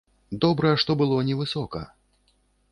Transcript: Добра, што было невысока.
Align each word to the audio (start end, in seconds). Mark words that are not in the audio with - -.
Добра, 0.45 0.71
што 0.85 0.95
было 1.03 1.19
невысока. 1.29 1.85